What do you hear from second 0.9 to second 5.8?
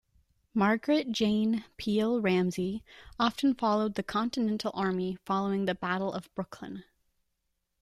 Jane Peale Ramsey often followed the Continental Army following the